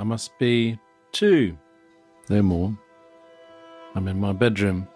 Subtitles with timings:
[0.00, 0.78] I must be
[1.12, 1.58] two,
[2.30, 2.74] no more.
[3.94, 4.88] I'm in my bedroom.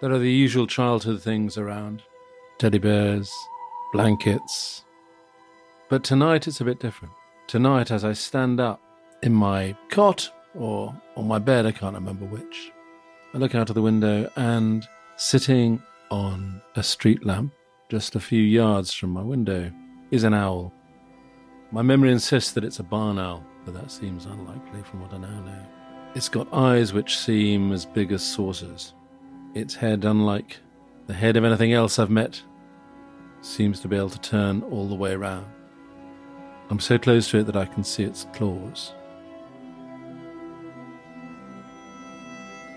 [0.00, 2.02] There are the usual childhood things around
[2.56, 3.30] teddy bears,
[3.92, 4.86] blankets.
[5.90, 7.12] But tonight it's a bit different.
[7.48, 8.80] Tonight, as I stand up
[9.22, 12.72] in my cot or on my bed, I can't remember which,
[13.34, 17.52] I look out of the window and sitting on a street lamp
[17.90, 19.70] just a few yards from my window
[20.10, 20.72] is an owl.
[21.72, 25.18] My memory insists that it's a barn owl, but that seems unlikely from what I
[25.18, 25.66] now know.
[26.14, 28.94] It's got eyes which seem as big as saucers.
[29.54, 30.58] Its head, unlike
[31.06, 32.42] the head of anything else I've met,
[33.42, 35.46] seems to be able to turn all the way around.
[36.68, 38.92] I'm so close to it that I can see its claws.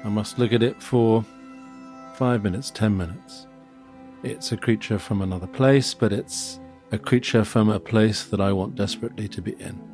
[0.04, 1.23] I must look at it for
[2.16, 3.48] five minutes, ten minutes.
[4.23, 6.59] It's a creature from another place, but it's
[6.92, 9.93] a creature from a place that I want desperately to be in.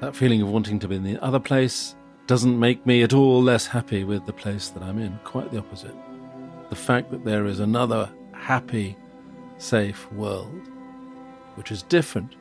[0.00, 1.94] That feeling of wanting to be in the other place
[2.26, 5.58] doesn't make me at all less happy with the place that I'm in, quite the
[5.58, 5.94] opposite.
[6.70, 8.96] The fact that there is another happy,
[9.58, 10.68] safe world,
[11.54, 12.34] which is different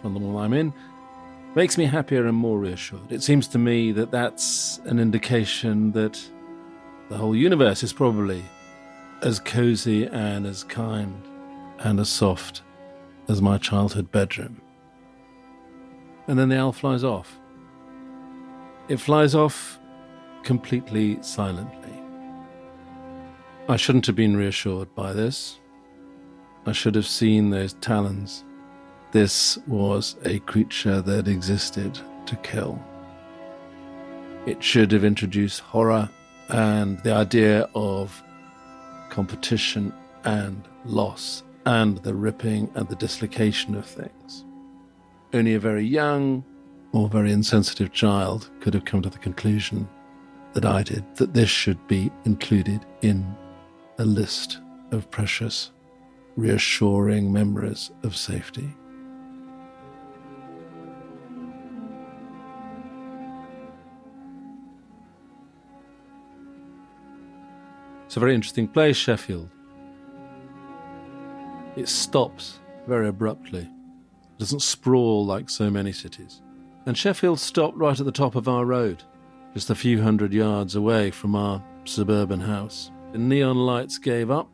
[0.00, 0.72] from the one I'm in,
[1.54, 3.10] makes me happier and more reassured.
[3.10, 6.20] It seems to me that that's an indication that
[7.08, 8.44] the whole universe is probably
[9.22, 11.22] as cozy and as kind
[11.80, 12.62] and as soft
[13.28, 14.60] as my childhood bedroom.
[16.30, 17.40] And then the owl flies off.
[18.88, 19.80] It flies off
[20.44, 22.00] completely silently.
[23.68, 25.58] I shouldn't have been reassured by this.
[26.66, 28.44] I should have seen those talons.
[29.10, 32.80] This was a creature that existed to kill.
[34.46, 36.08] It should have introduced horror
[36.48, 38.22] and the idea of
[39.08, 39.92] competition
[40.22, 44.44] and loss and the ripping and the dislocation of things.
[45.32, 46.44] Only a very young
[46.92, 49.88] or very insensitive child could have come to the conclusion
[50.54, 53.36] that I did that this should be included in
[53.98, 55.70] a list of precious,
[56.36, 58.74] reassuring memories of safety.
[68.06, 69.48] It's a very interesting place, Sheffield.
[71.76, 72.58] It stops
[72.88, 73.70] very abruptly.
[74.40, 76.40] Doesn't sprawl like so many cities.
[76.86, 79.02] And Sheffield stopped right at the top of our road,
[79.52, 82.90] just a few hundred yards away from our suburban house.
[83.12, 84.48] The neon lights gave up,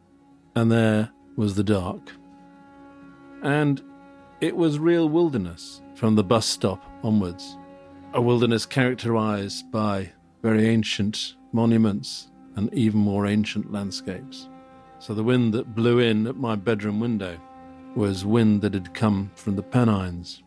[0.56, 2.00] and there was the dark.
[3.44, 3.80] And
[4.40, 7.56] it was real wilderness from the bus stop onwards.
[8.12, 10.10] A wilderness characterized by
[10.42, 14.48] very ancient monuments and even more ancient landscapes.
[14.98, 17.38] So the wind that blew in at my bedroom window
[17.96, 20.42] was wind that had come from the Pennines,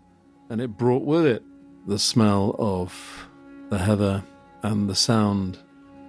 [0.50, 1.44] and it brought with it
[1.88, 3.28] the smell of
[3.70, 4.24] the heather
[4.64, 5.58] and the sound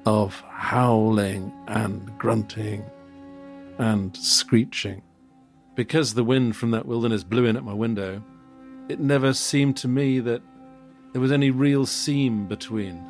[0.06, 2.84] of howling and grunting
[3.78, 5.02] and screeching.
[5.74, 8.22] Because the wind from that wilderness blew in at my window,
[8.88, 10.42] it never seemed to me that
[11.12, 13.04] there was any real seam between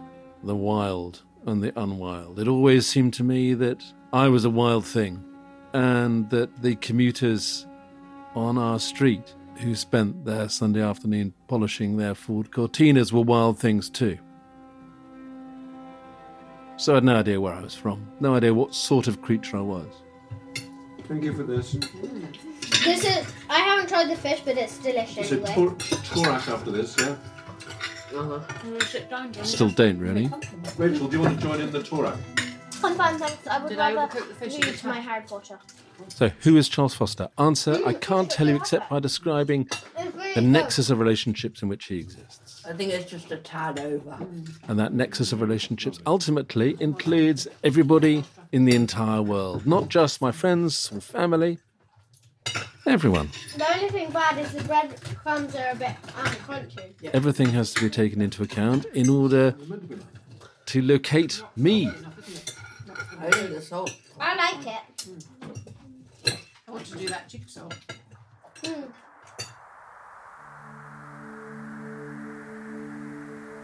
[0.45, 2.39] the wild and the unwild.
[2.39, 3.83] It always seemed to me that
[4.13, 5.25] I was a wild thing,
[5.73, 7.67] and that the commuters
[8.35, 13.91] on our street who spent their Sunday afternoon polishing their Ford Cortinas were wild things
[13.91, 14.19] too.
[16.77, 19.59] So I had no idea where I was from, no idea what sort of creature
[19.59, 19.87] I was.
[21.09, 21.73] Thank you for this.
[22.85, 23.27] This is.
[23.51, 25.55] I haven't tried the fish, but it's delicious So anyway.
[25.55, 27.17] tor- Torak after this, yeah?
[28.17, 28.81] Uh-huh.
[28.81, 29.45] sit down, John.
[29.45, 30.31] Still don't really.
[30.79, 32.19] Rachel, do you want to join in the Torak?
[32.83, 33.47] I'm fine, thanks.
[33.47, 35.05] I would Did I rather overcook the fish in read the my tap?
[35.05, 35.59] Harry Potter.
[36.09, 37.29] So, who is Charles Foster?
[37.39, 39.69] Answer I can't tell you except by describing
[40.35, 42.65] the nexus of relationships in which he exists.
[42.67, 44.19] I think it's just a tad over.
[44.69, 50.33] And that nexus of relationships ultimately includes everybody in the entire world, not just my
[50.33, 51.59] friends or family,
[52.87, 53.31] everyone.
[53.57, 57.11] The only thing bad is the bread crumbs are a bit uncrunchy.
[57.13, 59.55] Everything has to be taken into account in order
[60.67, 61.89] to locate me.
[63.21, 63.89] I think it's all.
[64.19, 65.07] I like it.
[66.71, 67.69] I want to do that jigsaw.
[68.65, 68.83] Hmm.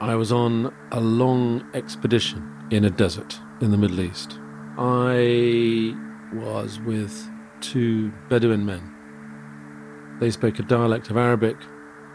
[0.00, 4.41] I was on a long expedition in a desert in the Middle East.
[4.76, 5.94] I
[6.35, 7.31] was with
[7.61, 10.17] two Bedouin men.
[10.19, 11.58] They spoke a dialect of Arabic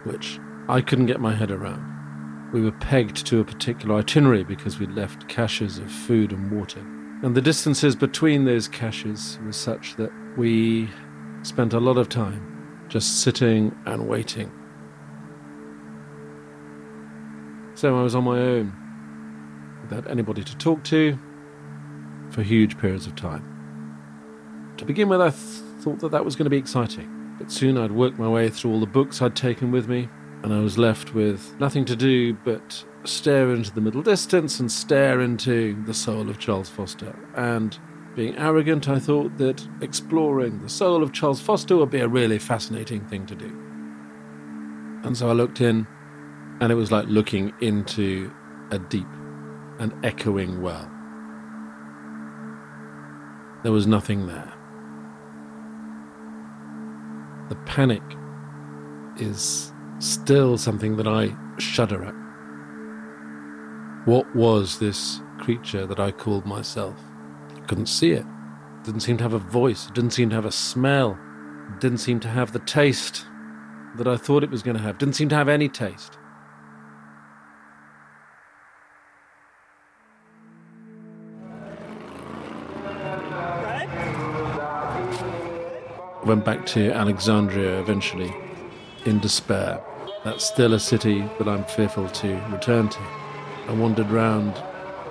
[0.03, 2.51] which I couldn't get my head around.
[2.51, 6.85] We were pegged to a particular itinerary because we'd left caches of food and water.
[7.23, 10.89] And the distances between those caches was such that we
[11.43, 14.51] spent a lot of time just sitting and waiting
[17.81, 18.73] So I was on my own,
[19.81, 21.17] without anybody to talk to,
[22.29, 23.43] for huge periods of time.
[24.77, 27.79] To begin with, I th- thought that that was going to be exciting, but soon
[27.79, 30.09] I'd worked my way through all the books I'd taken with me,
[30.43, 34.71] and I was left with nothing to do but stare into the middle distance and
[34.71, 37.17] stare into the soul of Charles Foster.
[37.35, 37.77] And
[38.15, 42.39] being arrogant, I thought that exploring the soul of Charles Foster would be a really
[42.39, 43.47] fascinating thing to do.
[45.03, 45.87] And so I looked in,
[46.59, 48.31] and it was like looking into
[48.69, 49.07] a deep
[49.79, 50.91] and echoing well.
[53.63, 54.53] There was nothing there.
[57.49, 58.03] The panic
[59.17, 62.15] is still something that I shudder at.
[64.05, 66.95] What was this creature that I called myself?
[67.55, 68.25] I couldn't see it.
[68.83, 69.87] Didn't seem to have a voice.
[69.87, 71.19] It didn't seem to have a smell.
[71.71, 73.27] It didn't seem to have the taste
[73.97, 74.97] that I thought it was going to have.
[74.97, 76.17] Didn't seem to have any taste.
[86.25, 88.33] Went back to Alexandria eventually
[89.05, 89.79] in despair.
[90.23, 93.30] That's still a city that I'm fearful to return to.
[93.67, 94.55] I wandered round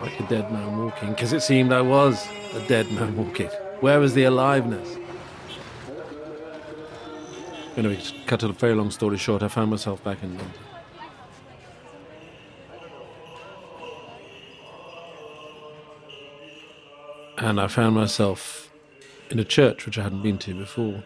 [0.03, 3.49] like a dead man walking because it seemed I was a dead man walking.
[3.81, 4.99] Where was the aliveness?
[7.77, 10.53] Anyway, to cut a very long story short, I found myself back in London.
[17.39, 18.71] And I found myself
[19.31, 21.03] in a church which I hadn't been to before.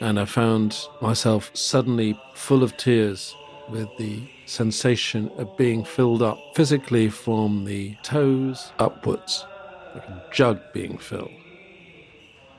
[0.00, 3.34] And I found myself suddenly full of tears
[3.68, 9.46] with the sensation of being filled up physically from the toes upwards,
[9.94, 11.30] like a jug being filled.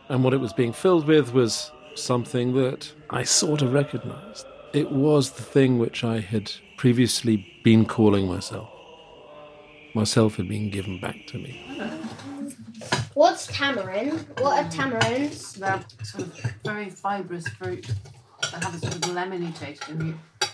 [0.10, 4.46] And what it was being filled with was something that I sort of recognized.
[4.74, 8.70] It was the thing which I had previously been calling myself.
[9.96, 11.66] Myself had been given back to me.
[13.16, 14.28] What's tamarind?
[14.38, 15.56] What are tamarinds?
[15.56, 17.88] They're sort of very fibrous fruit
[18.42, 20.49] that have a sort of lemony taste in you.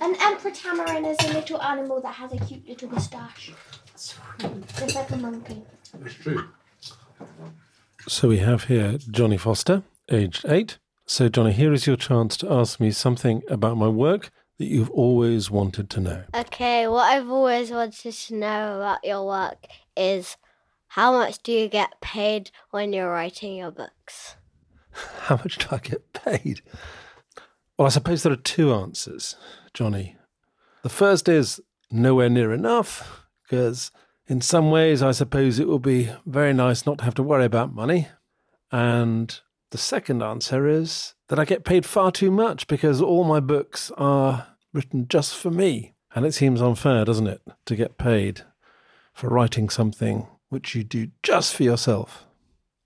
[0.00, 3.52] An emperor tamarin is a little animal that has a cute little moustache.
[3.94, 5.62] Just like a monkey.
[6.04, 6.48] It's true.
[8.08, 10.78] So we have here Johnny Foster, aged eight.
[11.06, 14.90] So, Johnny, here is your chance to ask me something about my work that you've
[14.90, 16.24] always wanted to know.
[16.34, 19.66] Okay, what I've always wanted to know about your work
[19.96, 20.36] is
[20.88, 24.36] how much do you get paid when you're writing your books?
[25.20, 26.62] How much do I get paid?
[27.76, 29.36] Well, I suppose there are two answers,
[29.76, 30.16] Johnny.
[30.82, 33.92] The first is nowhere near enough, because
[34.26, 37.44] in some ways I suppose it will be very nice not to have to worry
[37.44, 38.08] about money.
[38.72, 39.38] And
[39.72, 43.92] the second answer is that I get paid far too much because all my books
[43.98, 45.92] are written just for me.
[46.14, 48.40] And it seems unfair, doesn't it, to get paid
[49.12, 52.24] for writing something which you do just for yourself.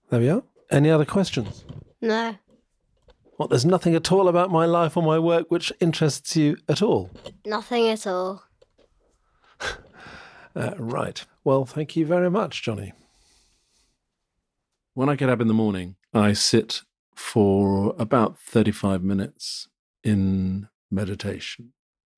[0.09, 0.43] There we are.
[0.69, 1.63] Any other questions?
[2.01, 2.35] No,
[3.41, 6.79] What, there's nothing at all about my life or my work which interests you at
[6.83, 7.09] all?
[7.43, 8.43] nothing at all.
[10.53, 11.23] Uh, right.
[11.45, 12.91] Well, thank you very much, Johnny.
[14.95, 16.81] When I get up in the morning, I sit
[17.15, 19.69] for about 35 minutes
[20.03, 21.71] in meditation.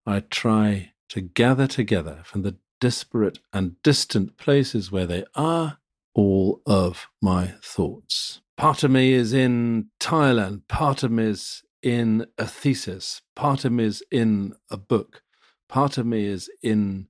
[0.08, 5.78] I try to gather together from the disparate and distant places where they are
[6.14, 8.42] all of my thoughts.
[8.58, 13.72] Part of me is in Thailand, part of me is in a thesis, part of
[13.72, 15.24] me is in a book,
[15.68, 17.08] part of me is in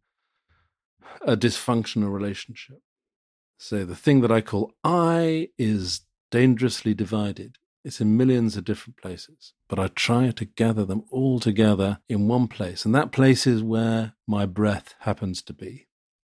[1.22, 2.82] a dysfunctional relationship.
[3.58, 7.58] So the thing that I call I is dangerously divided.
[7.86, 12.30] It's in millions of different places, but I try to gather them all together in
[12.30, 12.86] one place.
[12.86, 15.88] And that place is where my breath happens to be.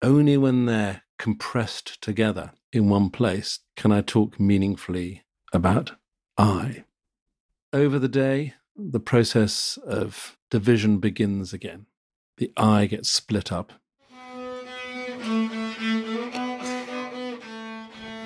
[0.02, 5.92] Only when they're compressed together in one place can I talk meaningfully about
[6.36, 6.84] I.
[7.72, 11.86] Over the day, the process of division begins again.
[12.36, 13.72] The I gets split up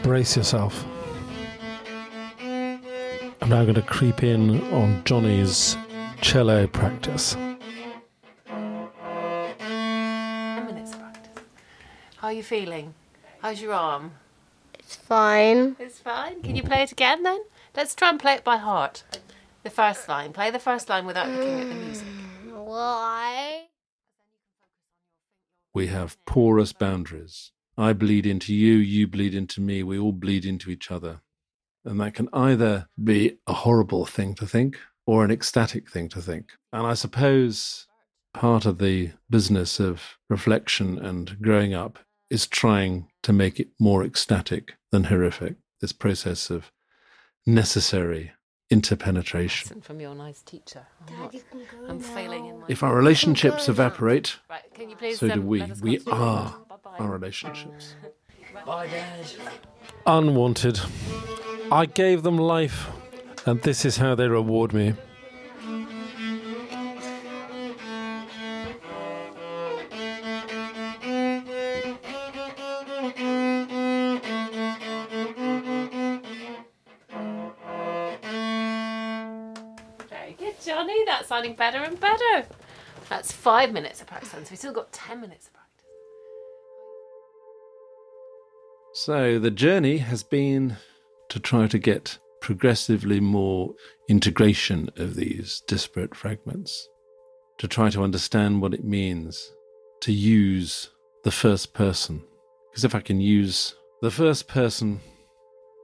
[0.03, 0.85] Brace yourself.
[2.41, 5.77] I'm now going to creep in on Johnny's
[6.21, 7.35] cello practice.
[7.35, 7.59] Ten
[10.67, 11.45] minutes practice.
[12.17, 12.95] How are you feeling?
[13.41, 14.11] How's your arm?
[14.93, 15.75] It's fine.
[15.79, 16.43] It's fine.
[16.43, 17.41] Can you play it again then?
[17.75, 19.05] Let's try and play it by heart.
[19.63, 20.35] The first line.
[20.35, 22.09] Play the first line without looking at the hmm, music.
[22.53, 23.69] Why?
[25.73, 27.53] We have porous boundaries.
[27.79, 31.23] I bleed into you, you bleed into me, we all bleed into each other.
[31.87, 36.21] And that can either be a horrible thing to think or an ecstatic thing to
[36.21, 36.53] think.
[36.71, 37.87] And I suppose
[38.35, 41.99] part of the business of reflection and growing up
[42.33, 45.57] is trying to make it more ecstatic than horrific.
[45.83, 46.73] This process of
[47.47, 48.33] necessary
[48.71, 49.69] interpenetration.
[49.69, 50.87] Listen from your nice teacher.
[51.09, 51.35] I'm, not-
[51.89, 52.67] I'm failing in my.
[52.69, 55.19] If our relationships evaporate, Right, can you please?
[55.19, 55.63] so do um, we.
[55.83, 56.97] We are Bye-bye.
[56.99, 57.95] our relationships.
[58.67, 59.27] Bye, Dad.
[60.07, 60.81] Unwanted.
[61.71, 62.89] I gave them life,
[63.45, 64.95] and this is how they reward me.
[80.65, 81.05] Johnny.
[81.05, 82.47] That's sounding better and better.
[83.09, 85.87] That's five minutes of practice, so we've still got ten minutes of practice.
[88.95, 90.77] So the journey has been
[91.29, 93.75] to try to get progressively more
[94.09, 96.89] integration of these disparate fragments,
[97.59, 99.53] to try to understand what it means
[100.01, 100.91] to use
[101.25, 102.23] the first person.
[102.71, 105.01] Because if I can use the first person,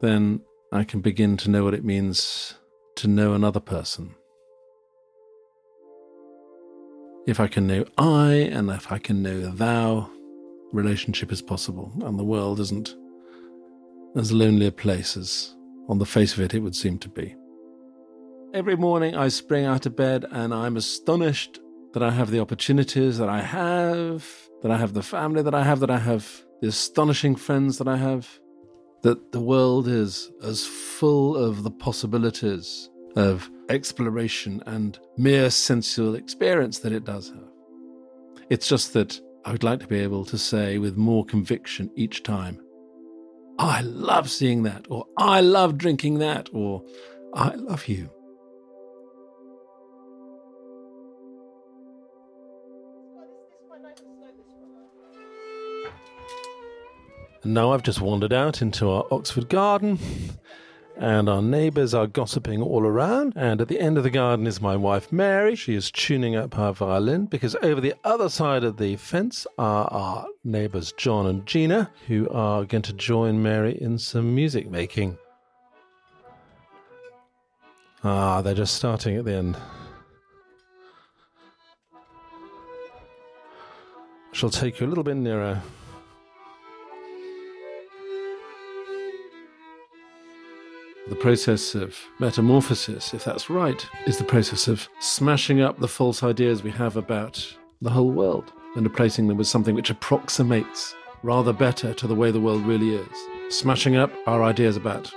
[0.01, 0.41] then
[0.73, 2.55] I can begin to know what it means
[2.97, 4.15] to know another person.
[7.29, 10.11] If I can know I and if I can know thou,
[10.73, 12.97] relationship is possible, and the world isn't
[14.17, 15.55] as lonely a place as,
[15.91, 17.37] on the face of it, it would seem to be.
[18.55, 21.61] Every morning I spring out of bed and I'm astonished
[21.93, 24.27] that I have the opportunities that I have,
[24.63, 27.89] that I have the family that I have, that I have the astonishing friends that
[27.89, 28.27] I have,
[29.03, 36.79] that the world is as full of the possibilities of exploration and mere sensual experience
[36.79, 37.51] that it does have.
[38.49, 42.23] It's just that I would like to be able to say with more conviction each
[42.23, 42.61] time,
[43.59, 46.85] I love seeing that, or I love drinking that, or
[47.35, 48.09] I love you.
[57.43, 59.99] And now I've just wandered out into our Oxford garden,
[60.99, 63.33] and our neighbours are gossiping all around.
[63.37, 65.55] And at the end of the garden is my wife Mary.
[65.55, 69.87] She is tuning up her violin because over the other side of the fence are
[69.87, 75.17] our neighbours John and Gina, who are going to join Mary in some music making.
[78.03, 79.57] Ah, they're just starting at the end.
[84.33, 85.63] I shall take you a little bit nearer.
[91.09, 96.23] The process of metamorphosis, if that's right, is the process of smashing up the false
[96.23, 101.55] ideas we have about the whole world and replacing them with something which approximates rather
[101.55, 103.09] better to the way the world really is.
[103.49, 105.11] Smashing up our ideas about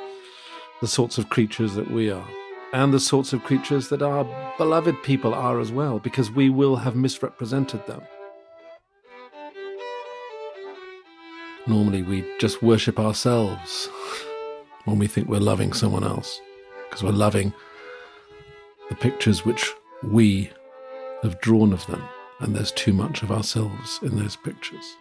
[0.79, 2.27] the sorts of creatures that we are
[2.71, 4.23] and the sorts of creatures that our
[4.57, 8.01] beloved people are as well, because we will have misrepresented them.
[11.67, 13.89] Normally, we just worship ourselves
[14.85, 16.39] when we think we're loving someone else,
[16.89, 17.53] because we're loving
[18.89, 19.71] the pictures which
[20.03, 20.49] we
[21.23, 22.03] have drawn of them,
[22.39, 24.97] and there's too much of ourselves in those pictures.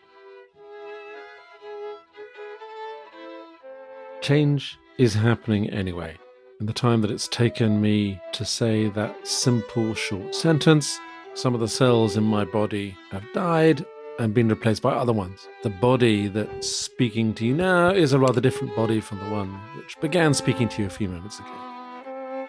[4.20, 6.14] Change is happening anyway.
[6.60, 11.00] In the time that it's taken me to say that simple short sentence,
[11.32, 13.84] some of the cells in my body have died
[14.20, 15.48] and been replaced by other ones.
[15.62, 19.48] The body that's speaking to you now is a rather different body from the one
[19.76, 22.48] which began speaking to you a few moments ago.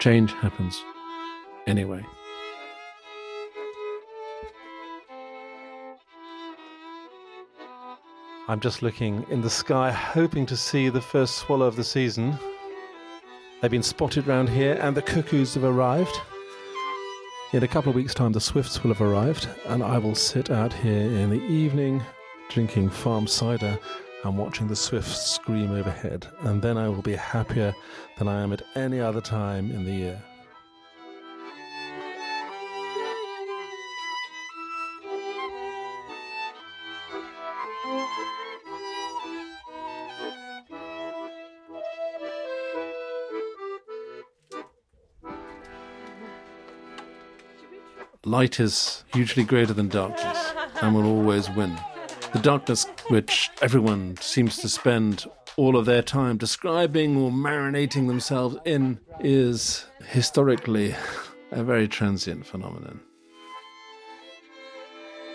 [0.00, 0.82] Change happens
[1.68, 2.04] anyway.
[8.48, 12.36] I'm just looking in the sky, hoping to see the first swallow of the season.
[13.62, 16.20] They've been spotted round here, and the cuckoos have arrived.
[17.54, 20.50] In a couple of weeks' time, the swifts will have arrived, and I will sit
[20.50, 22.02] out here in the evening
[22.48, 23.78] drinking farm cider
[24.24, 26.26] and watching the swifts scream overhead.
[26.40, 27.72] And then I will be happier
[28.18, 30.22] than I am at any other time in the year.
[48.34, 51.78] Light is hugely greater than darkness and will always win.
[52.32, 55.26] The darkness which everyone seems to spend
[55.56, 60.96] all of their time describing or marinating themselves in is historically
[61.52, 63.00] a very transient phenomenon.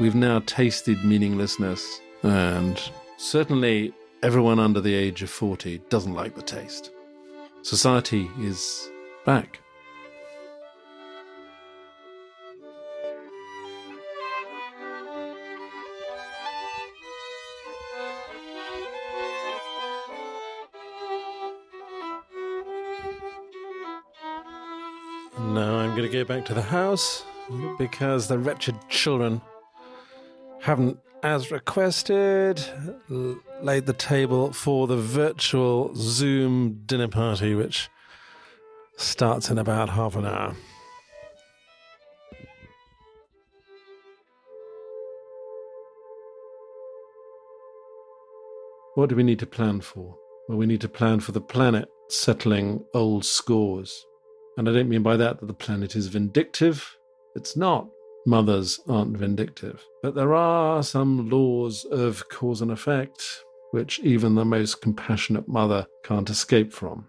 [0.02, 2.78] We've now tasted meaninglessness, and
[3.16, 6.92] certainly everyone under the age of 40 doesn't like the taste.
[7.62, 8.90] Society is
[9.26, 9.62] back.
[26.30, 27.26] Back to the house
[27.80, 29.42] because the wretched children
[30.62, 32.64] haven't, as requested,
[33.10, 37.90] laid the table for the virtual Zoom dinner party, which
[38.96, 40.56] starts in about half an hour.
[48.94, 50.16] What do we need to plan for?
[50.48, 54.06] Well, we need to plan for the planet settling old scores.
[54.60, 56.98] And I don't mean by that that the planet is vindictive.
[57.34, 57.88] It's not.
[58.26, 59.82] Mothers aren't vindictive.
[60.04, 63.24] But there are some laws of cause and effect
[63.72, 67.08] which even the most compassionate mother can't escape from.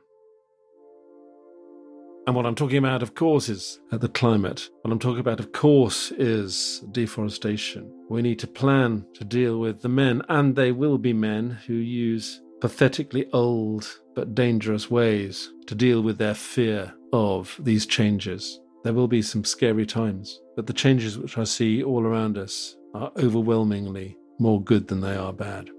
[2.28, 4.69] And what I'm talking about, of course, is the climate.
[4.83, 7.92] What I'm talking about, of course, is deforestation.
[8.09, 11.75] We need to plan to deal with the men, and they will be men who
[11.75, 13.88] use pathetically old
[14.21, 18.61] but dangerous ways to deal with their fear of these changes.
[18.85, 22.77] There will be some scary times, but the changes which I see all around us
[22.93, 25.71] are overwhelmingly more good than they are bad.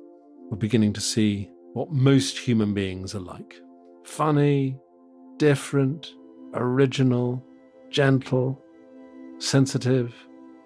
[0.49, 3.61] We're beginning to see what most human beings are like
[4.05, 4.75] funny,
[5.37, 6.11] different,
[6.55, 7.45] original,
[7.91, 8.59] gentle,
[9.37, 10.15] sensitive.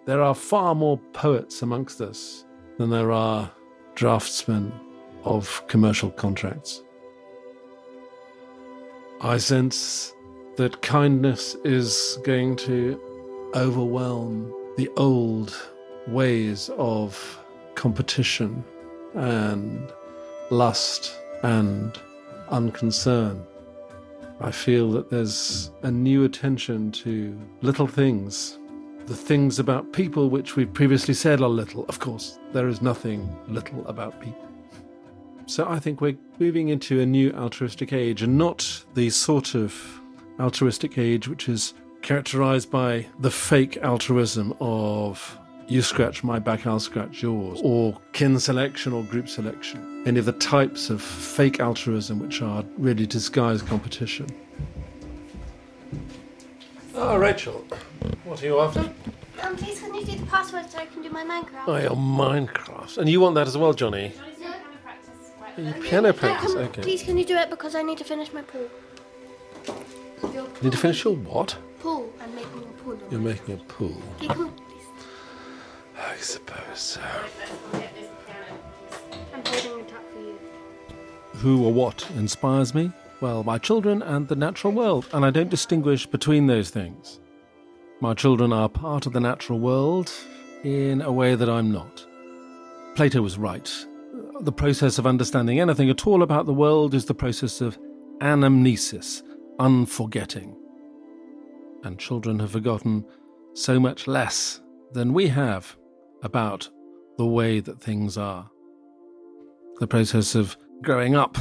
[0.06, 2.46] There are far more poets amongst us
[2.78, 3.52] than there are
[3.96, 4.72] draftsmen
[5.26, 6.85] of commercial contracts.
[9.22, 10.14] I sense
[10.58, 13.00] that kindness is going to
[13.56, 15.56] overwhelm the old
[16.08, 17.40] ways of
[17.76, 18.64] competition
[19.14, 19.92] and
[20.52, 21.98] lust and
[22.50, 23.42] unconcern.
[24.42, 28.60] I feel that there's a new attention to little things,
[29.06, 31.86] the things about people which we previously said are little.
[31.88, 34.46] Of course, there is nothing little about people.
[35.48, 40.02] So I think we're moving into a new altruistic age and not the sort of
[40.40, 46.80] altruistic age which is characterized by the fake altruism of you scratch my back, I'll
[46.80, 50.04] scratch yours, or kin selection or group selection.
[50.06, 54.28] Any of the types of fake altruism which are really disguised competition.
[56.94, 57.66] Oh, Rachel,
[58.24, 58.82] what are you after?
[59.42, 61.68] Um, please can you do the password so I can do my Minecraft?
[61.68, 63.00] Oh, your Minecraft.
[63.00, 64.14] And you want that as well, Johnny?
[65.58, 66.82] Your piano um, practice, Can- okay.
[66.82, 68.70] Please can you do it because I need to finish my pool.
[70.34, 71.58] Your Need to finish your what?
[71.80, 72.12] pool.
[72.22, 72.98] I'm making a pool.
[73.12, 73.96] You're making a pool.
[74.18, 74.86] Okay, come on, please.
[75.98, 77.02] I suppose so.
[77.74, 77.82] I'm
[79.46, 80.38] holding it up for you.
[81.36, 82.92] Who or what inspires me?
[83.22, 87.20] Well, my children and the natural world, and I don't distinguish between those things.
[88.02, 90.12] My children are part of the natural world
[90.64, 92.06] in a way that I'm not.
[92.96, 93.72] Plato was right.
[94.42, 97.80] The process of understanding anything at all about the world is the process of
[98.20, 99.24] anamnesis,
[99.60, 100.58] unforgetting.
[101.84, 103.06] And children have forgotten
[103.54, 104.60] so much less
[104.92, 105.78] than we have
[106.22, 106.70] about
[107.18, 108.50] the way that things are.
[109.80, 111.38] The process of growing up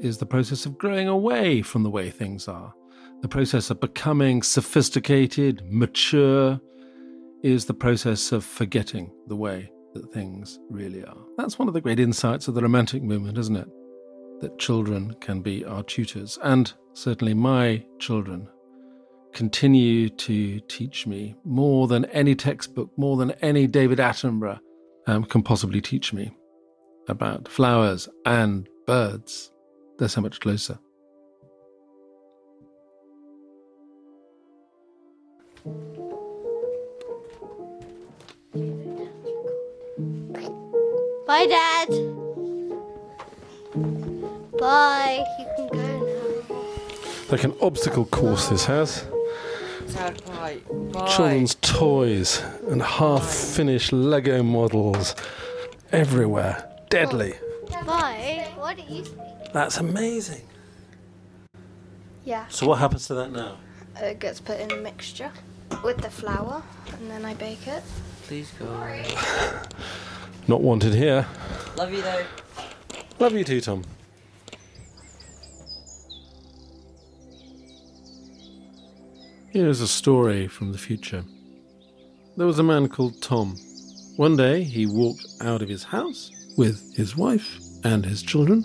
[0.00, 2.74] is the process of growing away from the way things are.
[3.22, 6.60] The process of becoming sophisticated, mature,
[7.44, 11.16] is the process of forgetting the way that things really are.
[11.36, 13.68] That's one of the great insights of the Romantic movement, isn't it?
[14.40, 16.38] That children can be our tutors.
[16.42, 18.48] And certainly my children
[19.32, 24.60] continue to teach me more than any textbook, more than any David Attenborough
[25.06, 26.34] um, can possibly teach me
[27.08, 29.52] about flowers and birds.
[29.98, 30.78] They're so much closer.
[41.26, 41.88] Bye, Dad.
[44.58, 45.24] Bye.
[45.38, 46.56] You can go now.
[47.30, 49.04] Like an obstacle course, this has.
[49.92, 50.58] Dad, bye.
[50.92, 51.08] Bye.
[51.08, 55.16] Children's toys and half finished Lego models
[55.90, 56.70] everywhere.
[56.90, 57.34] Deadly.
[57.84, 58.46] Bye.
[58.56, 59.52] What do you think?
[59.52, 60.42] That's amazing.
[62.24, 62.46] Yeah.
[62.48, 63.58] So, what happens to that now?
[64.00, 65.32] Uh, it gets put in a mixture
[65.82, 66.62] with the flour,
[66.92, 67.82] and then I bake it.
[68.22, 68.66] Please go.
[70.48, 71.26] Not wanted here.
[71.76, 72.24] Love you though.
[73.18, 73.82] Love you too, Tom.
[79.50, 81.24] Here's a story from the future.
[82.36, 83.56] There was a man called Tom.
[84.16, 88.64] One day he walked out of his house with his wife and his children.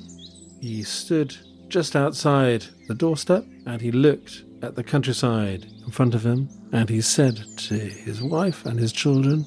[0.60, 1.36] He stood
[1.68, 6.90] just outside the doorstep and he looked at the countryside in front of him and
[6.90, 9.46] he said to his wife and his children,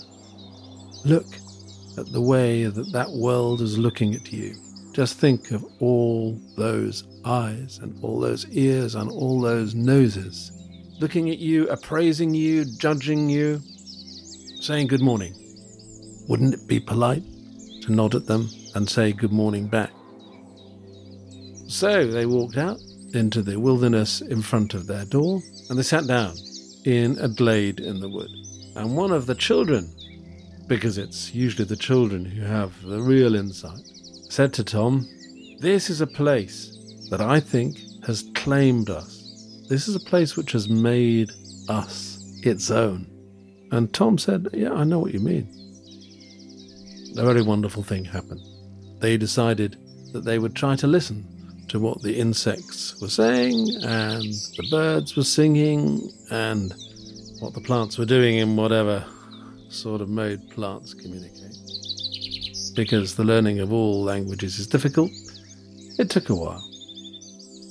[1.05, 1.27] Look
[1.98, 4.54] at the way that that world is looking at you.
[4.92, 10.52] Just think of all those eyes and all those ears and all those noses
[11.00, 13.61] looking at you, appraising you, judging you,
[14.61, 15.35] saying good morning.
[16.28, 17.22] Wouldn't it be polite
[17.83, 19.90] to nod at them and say good morning back?
[21.66, 22.78] So they walked out
[23.12, 26.35] into the wilderness in front of their door and they sat down
[26.85, 28.30] in a glade in the wood.
[28.76, 29.90] And one of the children,
[30.66, 33.81] because it's usually the children who have the real insight,
[34.31, 35.07] said to Tom,
[35.61, 39.64] This is a place that I think has claimed us.
[39.68, 41.31] This is a place which has made
[41.68, 43.07] us its own.
[43.72, 45.48] And Tom said, Yeah, I know what you mean.
[47.16, 48.40] A very wonderful thing happened.
[49.00, 49.77] They decided
[50.12, 51.27] that they would try to listen
[51.68, 54.22] to what the insects were saying and
[54.57, 56.74] the birds were singing and
[57.40, 59.05] what the plants were doing in whatever
[59.74, 61.56] sort of mode plants communicate.
[62.74, 65.10] Because the learning of all languages is difficult,
[65.98, 66.62] it took a while.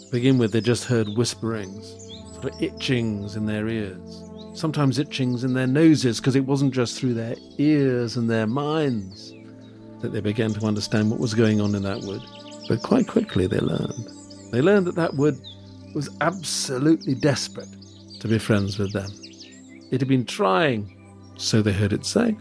[0.06, 1.88] To begin with, they just heard whisperings,
[2.34, 7.00] sort of itchings in their ears, sometimes itchings in their noses, because it wasn't just
[7.00, 9.34] through their ears and their minds
[10.02, 12.22] that they began to understand what was going on in that wood.
[12.68, 14.08] But quite quickly they learned.
[14.52, 15.40] They learned that that wood
[15.96, 17.70] was absolutely desperate
[18.20, 19.10] to be friends with them.
[19.92, 20.90] It had been trying,
[21.38, 22.36] so they heard it say,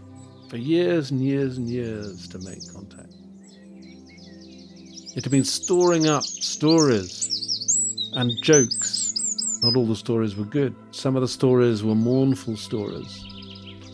[0.49, 3.13] for years and years and years to make contact.
[5.15, 9.13] It had been storing up stories and jokes.
[9.61, 10.75] Not all the stories were good.
[10.91, 13.23] Some of the stories were mournful stories,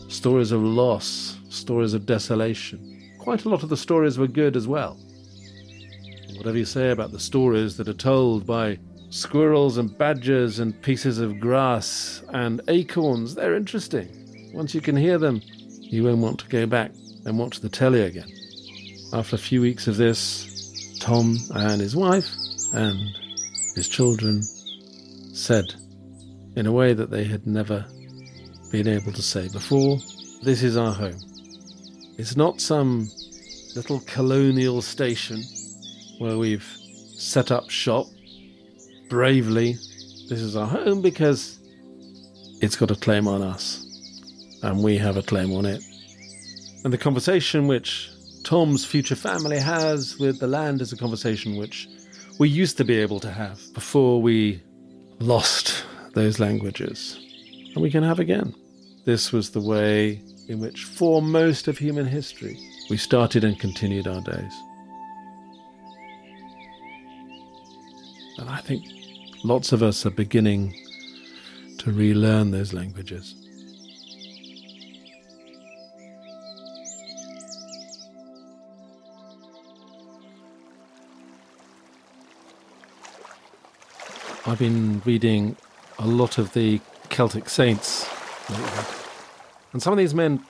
[0.08, 3.12] stories of loss, stories of desolation.
[3.18, 4.98] Quite a lot of the stories were good as well.
[6.36, 8.78] Whatever you say about the stories that are told by
[9.10, 14.19] squirrels and badgers and pieces of grass and acorns, they're interesting.
[14.52, 15.40] Once you can hear them,
[15.80, 16.90] you won't want to go back
[17.24, 18.28] and watch the telly again.
[19.12, 22.28] After a few weeks of this, Tom and his wife
[22.74, 22.98] and
[23.76, 25.64] his children said,
[26.56, 27.84] in a way that they had never
[28.72, 29.98] been able to say before,
[30.42, 31.20] This is our home.
[32.18, 33.08] It's not some
[33.76, 35.44] little colonial station
[36.18, 36.76] where we've
[37.16, 38.06] set up shop
[39.08, 39.74] bravely.
[40.28, 41.60] This is our home because
[42.60, 43.89] it's got a claim on us
[44.62, 45.82] and we have a claim on it.
[46.84, 48.10] And the conversation which
[48.44, 51.88] Tom's future family has with the land is a conversation which
[52.38, 54.62] we used to be able to have before we
[55.18, 57.18] lost those languages.
[57.74, 58.54] And we can have again.
[59.04, 64.08] This was the way in which, for most of human history, we started and continued
[64.08, 64.52] our days.
[68.38, 68.84] And I think
[69.44, 70.74] lots of us are beginning
[71.78, 73.39] to relearn those languages.
[84.50, 85.54] I've been reading
[86.00, 88.10] a lot of the Celtic saints.
[89.72, 90.42] And some of these men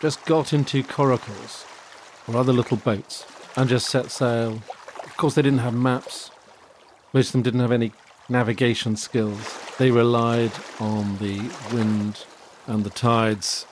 [0.00, 1.64] just got into coracles
[2.26, 3.24] or other little boats
[3.56, 4.60] and just set sail.
[5.04, 6.32] Of course, they didn't have maps.
[7.12, 7.92] Most of them didn't have any
[8.28, 9.56] navigation skills.
[9.78, 11.38] They relied on the
[11.72, 12.24] wind
[12.66, 13.66] and the tides.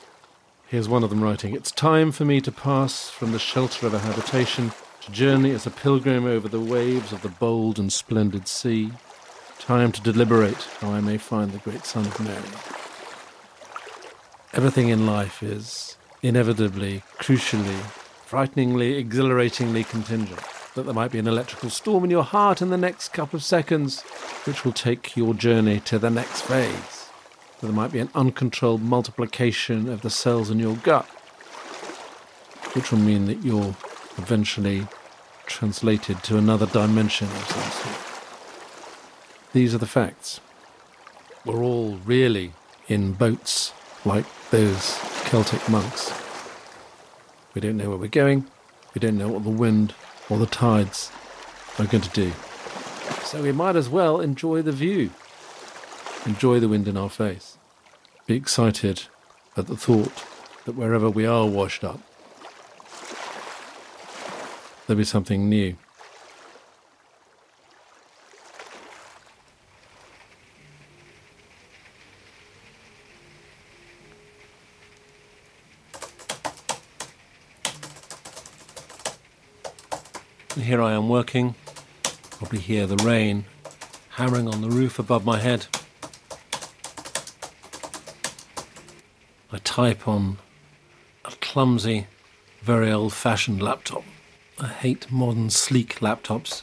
[0.68, 3.94] Here's one of them writing It's time for me to pass from the shelter of
[3.94, 8.46] a habitation to journey as a pilgrim over the waves of the bold and splendid
[8.46, 8.92] sea.
[9.62, 12.42] Time to deliberate how I may find the great Son of Mary.
[14.52, 17.78] Everything in life is inevitably, crucially,
[18.26, 20.40] frighteningly, exhilaratingly contingent.
[20.74, 23.44] That there might be an electrical storm in your heart in the next couple of
[23.44, 24.02] seconds,
[24.46, 27.08] which will take your journey to the next phase.
[27.60, 31.06] That there might be an uncontrolled multiplication of the cells in your gut,
[32.74, 33.76] which will mean that you're
[34.18, 34.88] eventually
[35.46, 38.11] translated to another dimension of some sort.
[39.52, 40.40] These are the facts.
[41.44, 42.52] We're all really
[42.88, 46.10] in boats like those Celtic monks.
[47.54, 48.46] We don't know where we're going,
[48.94, 49.94] we don't know what the wind
[50.30, 51.12] or the tides
[51.78, 52.32] are going to do.
[53.24, 55.10] So we might as well enjoy the view,
[56.24, 57.58] enjoy the wind in our face,
[58.26, 59.02] be excited
[59.56, 60.24] at the thought
[60.64, 62.00] that wherever we are washed up,
[64.86, 65.76] there'll be something new.
[81.12, 81.54] Working.
[82.30, 83.44] Probably hear the rain
[84.12, 85.66] hammering on the roof above my head.
[89.52, 90.38] I type on
[91.26, 92.06] a clumsy,
[92.62, 94.04] very old fashioned laptop.
[94.58, 96.62] I hate modern, sleek laptops.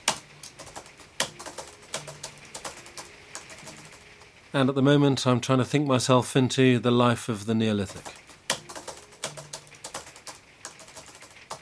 [4.52, 8.16] And at the moment, I'm trying to think myself into the life of the Neolithic.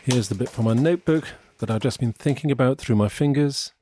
[0.05, 1.25] Here's the bit from my notebook
[1.57, 3.73] that I've just been thinking about through my fingers.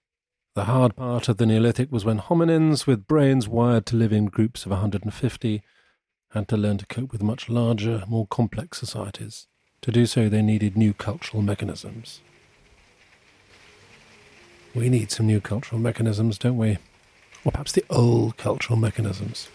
[0.55, 4.25] The hard part of the Neolithic was when hominins with brains wired to live in
[4.25, 5.61] groups of 150
[6.31, 9.47] had to learn to cope with much larger, more complex societies.
[9.81, 12.21] To do so, they needed new cultural mechanisms.
[14.73, 16.77] We need some new cultural mechanisms, don't we?
[17.45, 19.47] Or perhaps the old cultural mechanisms.